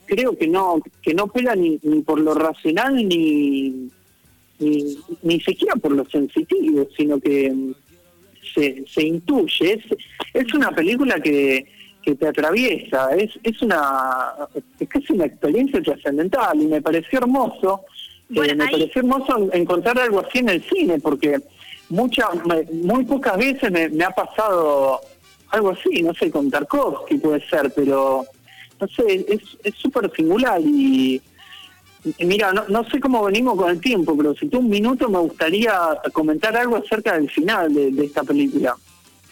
creo 0.05 0.37
que 0.37 0.47
no, 0.47 0.81
que 1.01 1.13
no 1.13 1.27
pela 1.27 1.55
ni, 1.55 1.77
por 2.05 2.19
lo 2.19 2.33
racional 2.33 2.95
ni, 2.95 3.89
ni, 4.59 4.97
ni 5.21 5.39
siquiera 5.39 5.75
por 5.75 5.91
lo 5.91 6.05
sensitivo, 6.05 6.87
sino 6.95 7.19
que 7.19 7.53
se, 8.53 8.83
se 8.87 9.03
intuye. 9.03 9.73
Es, 9.73 9.83
es 10.33 10.53
una 10.53 10.71
película 10.71 11.19
que, 11.19 11.65
que 12.01 12.15
te 12.15 12.27
atraviesa, 12.27 13.15
es, 13.15 13.31
es 13.43 13.61
una 13.61 14.33
es 14.79 14.87
casi 14.87 15.13
una 15.13 15.25
experiencia 15.25 15.81
trascendental 15.81 16.61
y 16.61 16.67
me 16.67 16.81
pareció 16.81 17.19
hermoso, 17.19 17.81
eh, 18.29 18.55
me 18.55 18.67
pareció 18.67 19.01
hermoso 19.01 19.49
encontrar 19.53 19.99
algo 19.99 20.21
así 20.21 20.39
en 20.39 20.49
el 20.49 20.63
cine, 20.63 20.99
porque 20.99 21.39
muchas 21.89 22.29
muy 22.71 23.05
pocas 23.05 23.37
veces 23.37 23.71
me, 23.71 23.89
me 23.89 24.05
ha 24.05 24.11
pasado 24.11 25.01
algo 25.49 25.71
así, 25.71 26.01
no 26.01 26.13
sé, 26.13 26.31
con 26.31 26.49
Tarkovsky 26.49 27.17
puede 27.17 27.45
ser, 27.47 27.71
pero 27.75 28.25
no 28.79 28.87
sé, 28.87 29.25
es 29.63 29.75
súper 29.75 30.11
singular 30.15 30.61
y 30.61 31.21
Mira, 32.19 32.51
no, 32.53 32.65
no, 32.67 32.83
sé 32.89 32.99
cómo 32.99 33.23
venimos 33.23 33.57
con 33.57 33.69
el 33.69 33.79
tiempo, 33.79 34.15
pero 34.15 34.35
si 34.35 34.47
tú 34.47 34.59
un 34.59 34.69
minuto 34.69 35.09
me 35.09 35.19
gustaría 35.19 35.73
comentar 36.13 36.55
algo 36.55 36.77
acerca 36.77 37.13
del 37.13 37.29
final 37.29 37.73
de, 37.73 38.05
esta 38.05 38.23
película. 38.23 38.75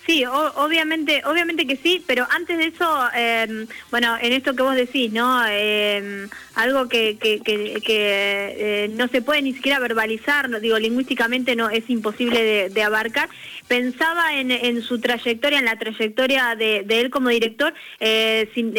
Sí, 0.06 0.24
obviamente, 0.24 1.24
obviamente 1.26 1.66
que 1.66 1.78
sí, 1.78 2.04
pero 2.06 2.28
antes 2.30 2.60
de 2.60 2.66
eso, 2.66 3.10
em, 3.16 3.66
bueno, 3.90 4.16
en 4.22 4.34
esto 4.34 4.56
que 4.56 4.62
vos 4.62 4.76
decís, 4.76 5.12
¿no? 5.12 5.44
Em, 5.48 6.30
algo 6.54 6.88
que, 6.88 7.18
que, 7.18 7.42
eh, 7.88 8.88
no 8.94 9.08
se 9.08 9.24
puede 9.24 9.42
ni 9.42 9.54
siquiera 9.54 9.80
verbalizar, 9.80 10.48
no, 10.48 10.60
digo, 10.60 10.78
lingüísticamente 10.78 11.56
no 11.56 11.72
es 11.72 11.90
imposible 11.90 12.70
de, 12.70 12.84
abarcar. 12.84 13.30
Pensaba 13.68 14.36
en, 14.36 14.52
en, 14.52 14.84
su 14.84 15.00
trayectoria, 15.00 15.58
en 15.58 15.66
la 15.66 15.80
trayectoria 15.80 16.56
de, 16.56 16.86
él 16.88 17.10
como 17.10 17.30
director, 17.30 17.74
eh, 18.00 18.48
sin, 18.54 18.76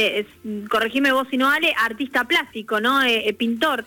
corregime 0.69 1.11
vos 1.11 1.27
si 1.29 1.39
no, 1.39 1.51
Ale, 1.51 1.75
artista 1.77 2.23
plástico, 2.23 2.81
¿no? 2.81 3.03
Eh, 3.03 3.35
pintor. 3.37 3.85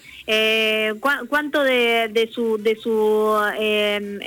¿Cuánto 1.30 1.64
de, 1.64 2.10
de, 2.12 2.28
su, 2.28 2.58
de 2.58 2.76
su 2.76 3.34
em, 3.58 4.20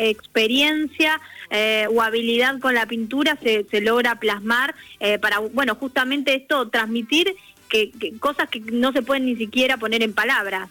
experiencia 1.53 1.91
o 1.91 2.03
habilidad 2.03 2.59
con 2.61 2.75
la 2.75 2.87
pintura 2.87 3.37
se, 3.43 3.67
se 3.71 3.81
logra 3.81 4.17
plasmar 4.17 4.75
para, 5.21 5.39
bueno, 5.39 5.75
justamente 5.75 6.35
esto, 6.35 6.69
transmitir 6.71 7.35
que, 7.73 8.13
cosas 8.19 8.49
que 8.49 8.61
no 8.61 8.93
se 8.93 9.03
pueden 9.03 9.27
ni 9.27 9.37
siquiera 9.37 9.77
poner 9.77 10.03
en 10.03 10.13
palabras. 10.13 10.69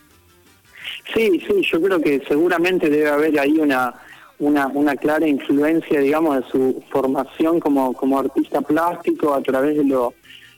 Sí, 1.14 1.42
sí, 1.48 1.62
yo 1.72 1.82
creo 1.82 2.00
que 2.00 2.22
seguramente 2.28 2.90
debe 2.90 3.10
haber 3.10 3.40
ahí 3.40 3.58
una, 3.60 3.94
una, 4.40 4.68
una 4.68 4.96
clara 4.96 5.28
influencia, 5.28 6.00
digamos, 6.00 6.38
de 6.38 6.52
su 6.52 6.84
formación 6.90 7.60
como, 7.60 7.94
como 7.94 8.20
artista 8.20 8.62
plástico 8.62 9.34
a 9.34 9.42
través 9.42 9.78
de 9.78 9.84
lo 9.84 10.14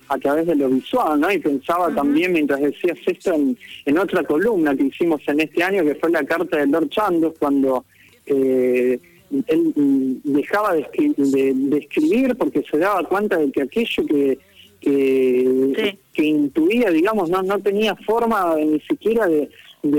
a 0.09 0.17
través 0.17 0.45
de 0.45 0.55
lo 0.55 0.67
visual, 0.69 1.19
¿no? 1.19 1.31
Y 1.31 1.39
pensaba 1.39 1.89
también, 1.95 2.33
mientras 2.33 2.59
decías 2.59 2.99
esto, 3.05 3.33
en, 3.33 3.57
en, 3.85 3.97
otra 3.97 4.21
columna 4.23 4.75
que 4.75 4.83
hicimos 4.83 5.21
en 5.27 5.39
este 5.39 5.63
año, 5.63 5.83
que 5.83 5.95
fue 5.95 6.11
la 6.11 6.23
carta 6.25 6.57
de 6.57 6.67
Lord 6.67 6.89
Chandos, 6.89 7.33
cuando 7.39 7.85
eh, 8.25 8.99
él 9.47 10.21
dejaba 10.23 10.75
de, 10.75 10.85
de, 11.17 11.77
escribir 11.77 12.35
porque 12.35 12.63
se 12.69 12.77
daba 12.77 13.03
cuenta 13.03 13.37
de 13.37 13.51
que 13.51 13.63
aquello 13.63 14.05
que, 14.05 14.37
que, 14.79 15.97
que 16.13 16.23
intuía, 16.23 16.91
digamos, 16.91 17.29
no, 17.29 17.41
no 17.41 17.59
tenía 17.59 17.95
forma 17.95 18.55
ni 18.57 18.79
siquiera 18.81 19.27
de, 19.27 19.49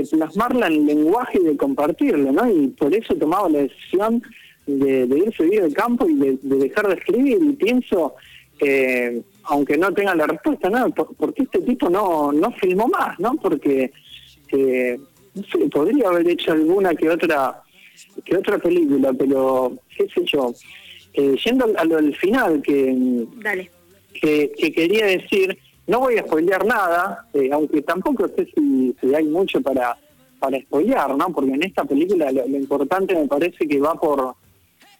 plasmarla 0.09 0.67
en 0.67 0.73
el 0.73 0.85
lenguaje 0.85 1.39
y 1.39 1.45
de 1.45 1.57
compartirlo, 1.57 2.31
¿no? 2.31 2.49
Y 2.49 2.67
por 2.69 2.93
eso 2.95 3.13
tomaba 3.15 3.49
la 3.49 3.59
decisión 3.59 4.21
de, 4.65 5.05
de 5.05 5.17
irse 5.19 5.43
vivir 5.43 5.61
del 5.61 5.73
campo 5.73 6.07
y 6.09 6.15
de, 6.15 6.37
dejar 6.41 6.87
de 6.87 6.95
escribir. 6.95 7.37
Y 7.39 7.53
pienso, 7.53 8.15
que 8.57 9.21
aunque 9.43 9.77
no 9.77 9.93
tenga 9.93 10.15
la 10.15 10.25
respuesta, 10.25 10.69
¿no? 10.69 10.89
¿Por, 10.89 11.33
qué 11.33 11.43
este 11.43 11.61
tipo 11.61 11.89
no, 11.89 12.31
no 12.31 12.51
filmó 12.53 12.87
más, 12.87 13.19
¿no? 13.19 13.35
Porque, 13.35 13.91
eh, 14.51 14.99
no 15.35 15.43
sé, 15.43 15.69
podría 15.69 16.07
haber 16.07 16.27
hecho 16.29 16.53
alguna 16.53 16.95
que 16.95 17.09
otra 17.09 17.61
que 18.23 18.37
otra 18.37 18.57
película, 18.57 19.13
pero 19.13 19.77
qué 19.97 20.07
sé 20.13 20.23
yo. 20.25 20.53
Eh, 21.13 21.35
yendo 21.45 21.71
a 21.77 21.85
lo 21.85 21.95
del 21.95 22.15
final, 22.15 22.61
que, 22.61 22.93
Dale 23.41 23.71
que, 24.19 24.73
quería 24.73 25.05
decir, 25.05 25.57
no 25.87 25.99
voy 25.99 26.17
a 26.17 26.23
spoilear 26.23 26.65
nada, 26.65 27.27
eh, 27.33 27.49
aunque 27.51 27.81
tampoco 27.81 28.27
sé 28.27 28.47
si, 28.53 28.95
hay 29.13 29.25
mucho 29.25 29.61
para, 29.61 29.97
para 30.39 30.59
spoilear, 30.61 31.15
¿no? 31.15 31.29
Porque 31.29 31.51
en 31.51 31.63
esta 31.63 31.83
película 31.83 32.31
lo, 32.31 32.45
importante 32.45 33.15
me 33.15 33.27
parece 33.27 33.67
que 33.67 33.79
va 33.79 33.95
por, 33.95 34.35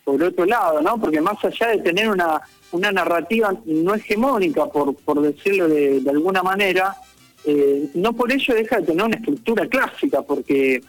por 0.04 0.22
otro 0.22 0.46
lado, 0.46 0.82
¿no? 0.82 1.00
Porque 1.00 1.22
más 1.22 1.44
allá 1.44 1.68
de 1.70 1.80
tener 1.80 2.10
una, 2.10 2.42
una 2.72 2.92
narrativa 2.92 3.56
no 3.66 3.96
hegemónica, 3.96 4.68
por, 4.68 4.96
por 4.96 5.22
decirlo 5.22 5.68
de, 5.68 6.02
alguna 6.08 6.44
manera, 6.44 6.96
eh, 7.46 7.90
no 7.96 8.14
por 8.14 8.32
ello 8.32 8.54
deja 8.54 8.80
de 8.80 8.88
tener 8.88 9.06
una 9.06 9.16
estructura 9.16 9.68
clásica, 9.68 10.22
porque 10.22 10.82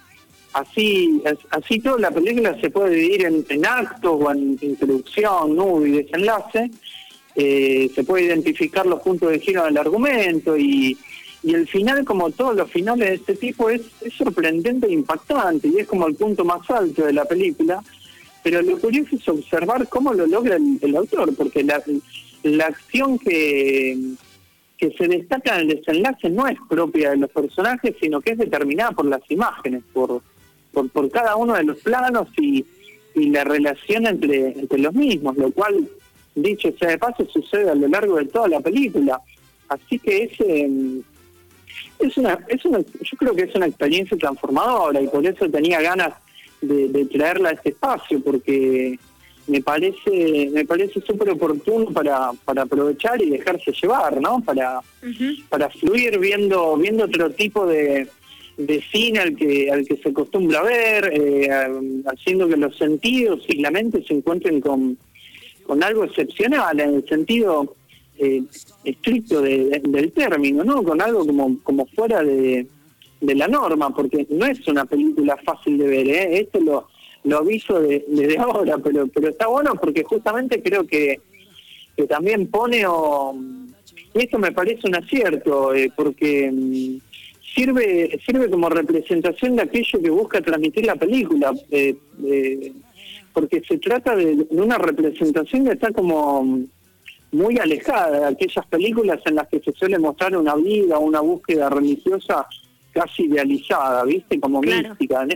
así 0.56 1.22
así 1.50 1.80
toda 1.80 1.98
la 1.98 2.10
película 2.10 2.58
se 2.60 2.70
puede 2.70 2.94
dividir 2.94 3.26
en, 3.26 3.66
actos 3.66 4.18
o 4.20 4.30
en 4.30 4.58
introducción, 4.60 5.54
nudo 5.54 5.86
y 5.86 5.92
desenlace, 5.92 6.70
eh, 7.34 7.90
se 7.94 8.04
puede 8.04 8.25
identificar 8.25 8.86
los 8.86 9.02
puntos 9.02 9.30
de 9.30 9.40
giro 9.40 9.64
del 9.64 9.76
argumento 9.76 10.56
y, 10.56 10.96
y 11.42 11.54
el 11.54 11.68
final, 11.68 12.04
como 12.04 12.30
todos 12.30 12.56
los 12.56 12.70
finales 12.70 13.08
de 13.08 13.14
este 13.14 13.36
tipo, 13.36 13.68
es, 13.70 13.82
sorprendente 14.16 14.86
e 14.86 14.92
impactante 14.92 15.68
y 15.68 15.78
es 15.78 15.86
como 15.86 16.06
el 16.06 16.14
punto 16.14 16.44
más 16.44 16.68
alto 16.70 17.04
de 17.04 17.12
la 17.12 17.25
película. 17.25 17.82
Pero 18.42 18.62
lo 18.62 18.78
curioso 18.78 19.16
es 19.16 19.28
observar 19.28 19.88
cómo 19.88 20.14
lo 20.14 20.26
logra 20.26 20.56
el, 20.56 20.96
autor, 20.96 21.34
porque 21.36 21.62
la, 21.62 21.82
la 22.42 22.66
acción 22.66 23.18
que, 23.18 23.96
que 24.78 24.90
se 24.92 25.08
destaca 25.08 25.56
en 25.56 25.62
el 25.62 25.76
desenlace 25.76 26.30
no 26.30 26.46
es 26.46 26.58
propia 26.68 27.10
de 27.10 27.16
los 27.16 27.30
personajes, 27.30 27.94
sino 28.00 28.20
que 28.20 28.32
es 28.32 28.38
determinada 28.38 28.92
por 28.92 29.06
las 29.06 29.22
imágenes, 29.30 29.82
por, 29.92 30.22
por, 30.76 30.90
por 30.90 31.11
cada 31.11 31.37
uno 31.37 31.54
de 31.54 31.64
los 31.64 31.78
planos 31.78 32.28
y, 32.37 32.62
y 33.14 33.30
la 33.30 33.45
relación 33.45 34.06
entre, 34.06 34.49
entre 34.49 34.78
los 34.78 34.92
mismos, 34.92 35.35
lo 35.38 35.50
cual 35.50 35.88
dicho 36.35 36.68
sea 36.78 36.90
de 36.90 36.99
paso, 36.99 37.26
sucede 37.33 37.71
a 37.71 37.75
lo 37.75 37.88
largo 37.88 38.16
de 38.16 38.26
toda 38.26 38.47
la 38.47 38.61
película. 38.61 39.18
Así 39.68 39.99
que 39.99 40.25
es, 40.25 40.40
em, 40.40 41.02
es, 41.99 42.16
una, 42.18 42.38
es 42.49 42.62
una, 42.66 42.80
yo 42.80 43.16
creo 43.18 43.35
que 43.35 43.45
es 43.45 43.54
una 43.54 43.66
experiencia 43.66 44.18
transformadora 44.18 45.00
y 45.00 45.09
por 45.09 45.26
eso 45.26 45.49
tenía 45.49 45.80
ganas 45.80 46.12
de, 46.61 47.06
traerla 47.06 47.49
a 47.49 47.52
este 47.52 47.71
espacio, 47.71 48.21
porque 48.21 48.99
me 49.47 49.62
parece 49.62 50.50
me 50.52 50.66
parece 50.66 51.00
súper 51.00 51.30
oportuno 51.30 51.87
para, 51.87 52.33
para 52.45 52.62
aprovechar 52.62 53.23
y 53.23 53.30
dejarse 53.30 53.73
llevar, 53.73 54.21
¿no? 54.21 54.42
Para, 54.42 54.80
para 55.49 55.71
fluir 55.71 56.18
viendo 56.18 56.76
viendo 56.76 57.04
otro 57.04 57.30
tipo 57.30 57.64
de, 57.64 58.09
de 58.56 58.82
cine 58.90 59.18
al 59.18 59.36
que 59.36 59.70
al 59.70 59.86
que 59.86 59.96
se 59.96 60.08
acostumbra 60.08 60.60
a 60.60 60.62
ver, 60.62 61.10
eh, 61.12 61.48
haciendo 62.06 62.48
que 62.48 62.56
los 62.56 62.76
sentidos 62.76 63.44
y 63.48 63.60
la 63.60 63.70
mente 63.70 64.02
se 64.06 64.14
encuentren 64.14 64.60
con, 64.60 64.96
con 65.66 65.82
algo 65.82 66.04
excepcional 66.04 66.80
en 66.80 66.94
el 66.94 67.08
sentido 67.08 67.75
eh, 68.18 68.42
estricto 68.84 69.42
del 69.42 70.12
término, 70.12 70.64
¿no? 70.64 70.82
Con 70.82 71.02
algo 71.02 71.26
como, 71.26 71.58
como 71.62 71.86
fuera 71.86 72.22
de, 72.22 72.66
la 73.20 73.48
norma, 73.48 73.94
porque 73.94 74.26
no 74.30 74.46
es 74.46 74.66
una 74.68 74.84
película 74.84 75.36
fácil 75.44 75.76
de 75.78 75.86
ver, 75.86 76.08
¿eh? 76.08 76.40
Esto 76.40 76.60
lo, 76.60 76.88
lo 77.25 77.38
aviso 77.38 77.80
desde 77.80 78.38
ahora, 78.38 78.78
pero, 78.78 79.06
pero 79.08 79.28
está 79.28 79.48
bueno 79.48 79.75
porque 79.75 80.04
justamente 80.04 80.62
creo 80.62 80.86
que, 80.86 81.20
que 81.96 82.06
también 82.06 82.46
pone, 82.46 82.86
o, 82.86 83.34
y 84.14 84.18
esto 84.18 84.38
me 84.38 84.52
parece 84.52 84.86
un 84.86 84.94
acierto, 84.94 85.75
eh, 85.75 85.92
porque 85.94 86.50
mm, 86.50 86.96
sirve, 87.56 88.20
sirve 88.25 88.50
como 88.50 88.68
representación 88.68 89.56
de 89.56 89.62
aquello 89.62 90.02
que 90.02 90.10
busca 90.10 90.40
transmitir 90.40 90.86
la 90.86 90.96
película. 90.96 91.52
Eh, 91.70 91.96
eh, 92.25 92.72
porque 93.32 93.62
se 93.66 93.78
trata 93.78 94.14
de, 94.14 94.46
una 94.50 94.78
representación 94.78 95.66
que 95.66 95.72
está 95.72 95.90
como 95.92 96.60
muy 97.32 97.58
alejada 97.58 98.20
de 98.20 98.26
aquellas 98.26 98.66
películas 98.66 99.20
en 99.26 99.34
las 99.34 99.48
que 99.48 99.60
se 99.60 99.72
suele 99.72 99.98
mostrar 99.98 100.36
una 100.36 100.54
vida, 100.54 100.98
una 100.98 101.20
búsqueda 101.20 101.68
religiosa 101.68 102.46
casi 102.92 103.25
idealizada, 103.25 104.04
¿viste? 104.04 104.40
Como 104.40 104.62
mística. 104.62 105.26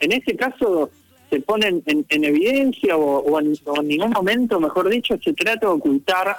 En, 0.00 0.12
este 0.12 0.34
caso 0.34 0.90
se 1.30 1.40
pone 1.40 1.82
en, 1.86 2.24
evidencia 2.24 2.96
o, 2.96 3.38
en, 3.38 3.54
ningún 3.84 4.10
momento, 4.10 4.58
mejor 4.58 4.88
dicho, 4.88 5.16
se 5.22 5.32
trata 5.32 5.66
de 5.68 5.72
ocultar 5.74 6.36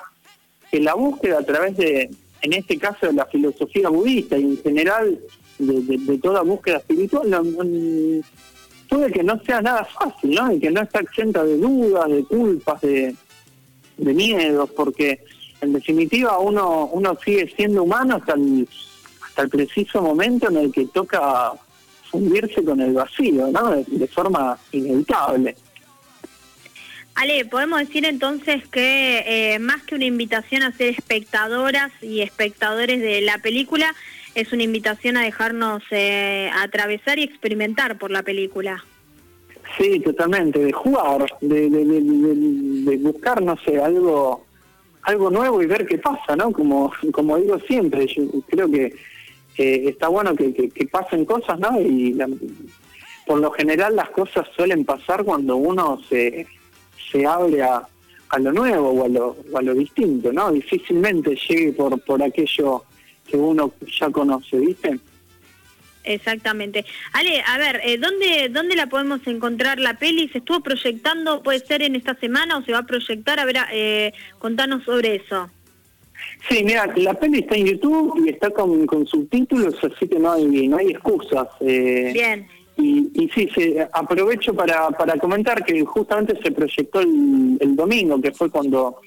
que 0.70 0.82
la 0.82 0.96
búsqueda 0.96 1.40
a 1.40 1.44
través 1.44 1.78
de, 1.78 2.10
en 2.46 2.54
este 2.54 2.78
caso, 2.78 3.08
de 3.08 3.14
la 3.14 3.26
filosofía 3.26 3.90
budista 3.90 4.38
y 4.38 4.44
en 4.44 4.62
general 4.62 5.20
de, 5.58 6.18
toda 6.20 6.42
búsqueda 6.44 6.78
espiritual, 6.78 7.28
puede 8.88 9.12
que 9.12 9.24
no 9.24 9.42
sea 9.44 9.62
nada 9.62 9.84
fácil, 9.86 10.36
¿no? 10.36 10.52
Y 10.52 10.60
que 10.60 10.70
no 10.70 10.82
está 10.82 11.00
exenta 11.00 11.44
de 11.44 11.58
dudas, 11.58 12.08
de 12.08 12.24
culpas, 12.24 12.82
de, 12.82 13.16
miedos, 13.98 14.70
porque 14.72 15.24
en 15.62 15.74
definitiva 15.74 16.38
uno 16.38 16.90
uno 16.92 17.18
sigue 17.24 17.52
siendo 17.56 17.84
humano 17.84 18.18
hasta 18.18 18.34
el, 18.34 18.68
hasta 19.26 19.42
el 19.44 19.50
preciso 19.50 20.02
momento 20.02 20.50
en 20.50 20.58
el 20.58 20.72
que 20.72 20.86
toca 20.88 21.54
fundirse 22.12 22.64
con 22.64 22.80
el 22.80 22.94
vacío, 22.94 23.48
¿no? 23.48 23.72
De, 23.72 24.08
forma 24.08 24.58
inevitable. 24.72 25.56
Ale, 27.16 27.46
podemos 27.46 27.80
decir 27.80 28.06
entonces 28.06 28.68
que 28.68 29.24
eh, 29.26 29.60
más 29.60 29.82
que 29.84 29.96
una 29.96 30.04
invitación 30.04 30.64
a 30.64 30.74
ser 30.74 30.90
espectadoras 30.90 31.92
y 32.02 32.22
espectadores 32.22 33.02
de 33.02 33.22
la 33.22 33.38
película, 33.38 33.96
es 34.36 34.52
una 34.52 34.64
invitación 34.64 35.16
a 35.16 35.24
dejarnos 35.24 35.82
eh, 35.92 36.52
atravesar 36.54 37.18
y 37.18 37.24
experimentar 37.24 37.98
por 37.98 38.12
la 38.12 38.22
película. 38.22 38.84
Sí, 39.78 40.02
totalmente, 40.02 40.60
de 40.60 40.74
jugar, 40.74 41.26
de, 41.40 41.70
de, 41.70 42.98
buscar, 42.98 43.42
no 43.42 43.58
sé, 43.66 43.80
algo 43.80 44.46
algo 45.04 45.30
nuevo 45.30 45.62
y 45.62 45.68
ver 45.68 45.86
qué 45.86 46.00
pasa, 46.00 46.36
¿no? 46.36 46.52
Como, 46.52 46.92
como 47.12 47.38
digo 47.38 47.60
siempre, 47.60 48.08
yo 48.08 48.24
creo 48.48 48.70
que 48.70 48.94
está 49.58 50.08
bueno 50.08 50.36
que, 50.36 50.72
pasen 50.92 51.26
cosas, 51.26 51.60
¿no? 51.60 51.80
Y 51.80 52.18
por 53.26 53.40
lo 53.40 53.52
general 53.52 53.96
las 53.96 54.10
cosas 54.10 54.48
suelen 54.56 54.84
pasar 54.84 55.24
cuando 55.24 55.56
uno 55.58 56.00
se, 56.10 56.48
se 57.12 57.26
abre 57.26 57.62
a, 57.62 57.88
a 58.30 58.40
lo 58.40 58.52
nuevo 58.52 58.90
o 58.90 59.06
a 59.06 59.10
lo, 59.10 59.38
a 59.56 59.62
lo 59.62 59.74
distinto, 59.74 60.32
¿no? 60.32 60.52
Difícilmente 60.52 61.38
llegue 61.48 61.74
por, 61.74 62.00
por 62.02 62.22
aquello 62.22 62.84
que 63.28 63.38
uno 63.38 63.74
ya 64.00 64.10
conoce, 64.10 64.58
¿viste? 64.58 65.00
Exactamente. 66.04 66.86
Ale, 67.14 67.42
a 67.42 67.58
ver, 67.58 67.82
eh, 67.84 67.98
¿dónde, 67.98 68.50
¿dónde 68.50 68.76
la 68.76 68.88
podemos 68.88 69.26
encontrar 69.26 69.80
la 69.80 69.98
peli? 69.98 70.30
¿Se 70.30 70.38
estuvo 70.38 70.62
proyectando, 70.62 71.42
puede 71.42 71.60
ser 71.60 71.82
en 71.82 71.96
esta 71.96 72.16
semana 72.16 72.58
o 72.58 72.64
se 72.64 72.72
va 72.72 72.80
a 72.80 72.86
proyectar? 72.86 73.40
A 73.40 73.46
ver, 73.46 73.58
eh, 73.72 74.14
contanos 74.38 74.84
sobre 74.84 75.16
eso. 75.16 75.50
Sí, 76.48 76.64
mira, 76.64 76.86
la 76.96 77.14
peli 77.16 77.40
está 77.40 77.56
en 77.56 77.66
YouTube 77.66 78.24
y 78.24 78.30
está 78.30 78.52
con, 78.52 78.86
con 78.86 79.08
subtítulos, 79.08 79.76
así 79.84 80.08
que 80.08 80.20
no 80.20 80.32
hay, 80.32 80.68
no 80.68 80.78
hay 80.78 80.92
excusas. 80.92 81.48
Eh, 81.62 82.12
Bien. 82.14 82.48
Y, 82.78 83.10
y 83.14 83.30
sí, 83.30 83.48
se, 83.56 83.88
aprovecho 83.94 84.54
para, 84.54 84.90
para 84.92 85.18
comentar 85.18 85.64
que 85.64 85.84
justamente 85.86 86.38
se 86.42 86.52
proyectó 86.52 87.00
el, 87.00 87.58
el 87.60 87.76
domingo, 87.76 88.20
que 88.22 88.32
fue 88.34 88.50
cuando, 88.50 88.98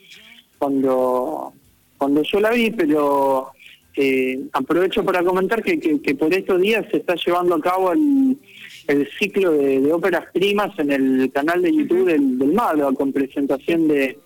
cuando, 0.58 1.52
cuando 1.98 2.22
yo 2.22 2.40
la 2.40 2.50
vi, 2.50 2.70
pero 2.70 3.52
eh, 4.00 4.40
aprovecho 4.52 5.04
para 5.04 5.24
comentar 5.24 5.62
que, 5.62 5.78
que, 5.78 6.14
por 6.14 6.32
estos 6.32 6.60
días 6.60 6.86
se 6.90 6.98
está 6.98 7.14
llevando 7.16 7.56
a 7.56 7.60
cabo 7.60 7.92
el, 7.92 8.38
el 8.86 9.08
ciclo 9.18 9.52
de, 9.52 9.92
óperas 9.92 10.26
primas 10.32 10.70
en 10.78 10.92
el 10.92 11.32
canal 11.32 11.60
de 11.62 11.74
YouTube 11.74 12.06
del, 12.06 12.38
del 12.38 12.56
con 12.96 13.12
presentación 13.12 13.88
de, 13.88 14.18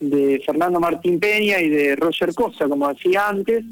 de 0.00 0.42
Fernando 0.44 0.78
Martín 0.78 1.18
Peña 1.18 1.60
y 1.60 1.68
de 1.68 1.96
Roger 1.96 2.34
Cosa, 2.34 2.68
como 2.68 2.88
decía 2.92 3.28
antes, 3.28 3.64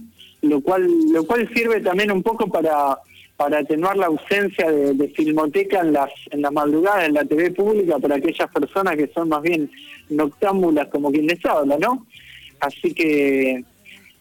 lo 0.43 0.61
cual, 0.61 0.89
lo 1.13 1.25
cual 1.25 1.49
sirve 1.55 1.81
también 1.81 2.11
un 2.11 2.23
poco 2.23 2.47
para 2.49 2.99
para 3.37 3.59
atenuar 3.59 3.97
la 3.97 4.07
ausencia 4.07 4.71
de, 4.71 5.09
filmoteca 5.09 5.81
en 5.81 5.93
las 5.93 6.11
en 6.31 6.43
la 6.43 6.51
madrugada 6.51 7.05
en 7.05 7.15
la 7.15 7.25
TV 7.25 7.51
pública 7.51 7.99
para 7.99 8.17
aquellas 8.17 8.51
personas 8.51 8.97
que 8.97 9.11
son 9.15 9.29
más 9.29 9.43
bien 9.43 9.71
noctámbulas 10.09 10.89
como 10.89 11.11
quien 11.11 11.27
les 11.27 11.45
habla, 11.45 11.77
¿no? 11.79 12.07
Así 12.61 12.95
que 12.95 13.65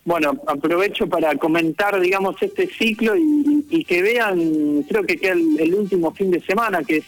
bueno, 0.05 0.39
aprovecho 0.45 1.07
para 1.07 1.36
comentar, 1.36 2.00
digamos, 2.00 2.36
este 2.39 2.67
ciclo 2.67 3.15
y, 3.17 3.84
que 3.86 4.03
vean, 4.03 4.84
creo 4.88 5.03
que 5.03 5.17
queda 5.17 5.34
el, 5.34 5.74
último 5.74 6.13
fin 6.13 6.29
de 6.29 6.39
semana, 6.41 6.84
que 6.84 7.03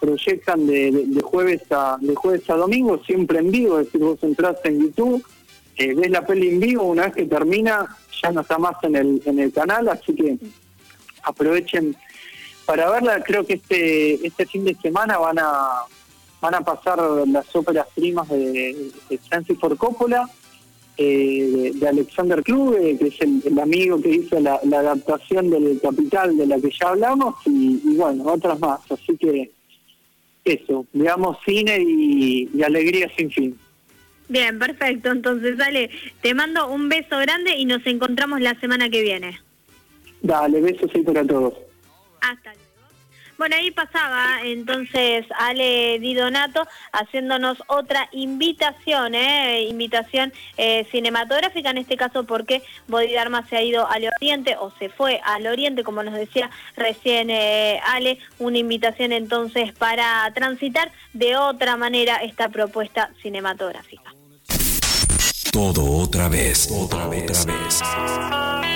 proyectan 0.00 0.64
de, 0.68 1.20
jueves 1.20 1.62
a 1.70 1.98
de 2.00 2.14
jueves 2.14 2.48
a 2.48 2.54
domingo, 2.54 3.02
siempre 3.04 3.40
en 3.40 3.50
vivo, 3.50 3.80
es 3.80 3.86
decir, 3.86 4.02
vos 4.02 4.22
entraste 4.22 4.68
en 4.68 4.82
YouTube, 4.82 5.24
eh, 5.76 5.92
ves 5.94 6.10
la 6.10 6.24
peli 6.24 6.50
en 6.50 6.60
vivo, 6.60 6.84
una 6.84 7.06
vez 7.06 7.14
que 7.16 7.24
termina, 7.24 7.84
ya 8.22 8.30
no 8.30 8.42
está 8.42 8.56
más 8.56 8.76
en 8.84 8.94
el, 8.94 9.20
en 9.24 9.40
el 9.40 9.52
canal, 9.52 9.88
así 9.88 10.14
que 10.14 10.38
aprovechen 11.28 11.96
para 12.66 12.90
verla. 12.90 13.22
Creo 13.22 13.46
que 13.46 13.54
este 13.54 14.26
este 14.26 14.46
fin 14.46 14.64
de 14.64 14.74
semana 14.74 15.18
van 15.18 15.38
a 15.38 15.84
van 16.40 16.54
a 16.54 16.60
pasar 16.60 16.98
las 17.26 17.54
óperas 17.54 17.86
primas 17.94 18.28
de, 18.28 18.90
de 19.08 19.18
Francis 19.18 19.58
Ford 19.58 19.76
Coppola, 19.76 20.28
eh, 20.96 21.72
de, 21.74 21.88
Alexander 21.88 22.42
Kluge, 22.42 22.96
que 22.98 23.08
es 23.08 23.20
el, 23.20 23.58
amigo 23.58 24.00
que 24.00 24.10
hizo 24.10 24.38
la, 24.40 24.54
adaptación 24.54 25.50
del 25.50 25.80
Capital 25.80 26.36
de 26.36 26.46
la 26.46 26.60
que 26.60 26.70
ya 26.70 26.88
hablamos, 26.88 27.34
y, 27.46 27.96
bueno, 27.96 28.24
otras 28.24 28.58
más. 28.60 28.80
Así 28.90 29.16
que 29.16 29.50
eso, 30.44 30.86
veamos 30.92 31.38
cine 31.44 31.78
y, 31.80 32.48
y 32.54 32.62
alegría 32.62 33.10
sin 33.16 33.30
fin. 33.30 33.58
Bien, 34.28 34.58
perfecto. 34.58 35.10
Entonces, 35.10 35.56
dale, 35.56 35.90
te 36.20 36.34
mando 36.34 36.68
un 36.68 36.88
beso 36.88 37.18
grande 37.18 37.56
y 37.56 37.64
nos 37.64 37.86
encontramos 37.86 38.40
la 38.40 38.58
semana 38.60 38.90
que 38.90 39.02
viene. 39.02 39.38
Dale, 40.22 40.60
besos 40.60 40.90
ahí 40.94 41.02
para 41.02 41.24
todos. 41.24 41.54
Hasta 42.20 42.52
luego. 42.54 42.68
Bueno, 43.38 43.54
ahí 43.54 43.70
pasaba 43.70 44.40
entonces 44.42 45.24
Ale 45.38 46.00
Di 46.00 46.12
Donato 46.14 46.66
haciéndonos 46.90 47.62
otra 47.68 48.08
invitación, 48.10 49.14
¿eh? 49.14 49.62
invitación 49.70 50.32
eh, 50.56 50.84
cinematográfica, 50.90 51.70
en 51.70 51.78
este 51.78 51.96
caso 51.96 52.24
porque 52.24 52.62
Bodidarma 52.88 53.46
se 53.46 53.56
ha 53.56 53.62
ido 53.62 53.88
al 53.88 54.10
oriente 54.20 54.56
o 54.58 54.72
se 54.80 54.88
fue 54.88 55.20
al 55.24 55.46
oriente, 55.46 55.84
como 55.84 56.02
nos 56.02 56.14
decía 56.14 56.50
recién 56.76 57.30
eh, 57.30 57.80
Ale, 57.86 58.18
una 58.40 58.58
invitación 58.58 59.12
entonces 59.12 59.72
para 59.72 60.28
transitar 60.34 60.90
de 61.12 61.36
otra 61.36 61.76
manera 61.76 62.16
esta 62.16 62.48
propuesta 62.48 63.10
cinematográfica. 63.22 64.12
Todo 65.52 65.84
otra 65.84 66.28
vez, 66.28 66.68
otra 66.72 67.06
vez. 67.06 67.40
Otra 67.40 68.60
vez. 68.60 68.67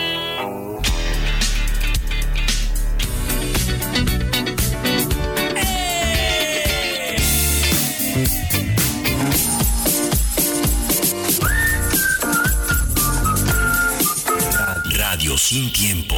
Radio 15.32 15.38
sin 15.38 15.72
tiempo. 15.72 16.16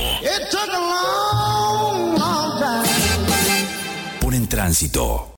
Por 4.21 4.35
en 4.35 4.49
tránsito. 4.49 5.29